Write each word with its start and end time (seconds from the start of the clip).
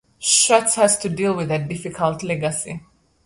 Schwartz 0.19 0.73
has 0.77 0.93
had 0.95 1.01
to 1.03 1.09
deal 1.09 1.35
with 1.35 1.51
a 1.51 1.59
difficult 1.59 2.23
legacy. 2.23 2.81